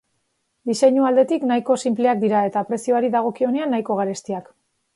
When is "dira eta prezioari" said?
2.25-3.13